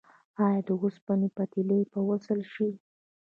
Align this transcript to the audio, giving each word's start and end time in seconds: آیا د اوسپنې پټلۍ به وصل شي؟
آیا 0.45 0.61
د 0.67 0.69
اوسپنې 0.81 1.27
پټلۍ 1.35 1.81
به 1.91 1.99
وصل 2.09 2.39
شي؟ 2.53 2.69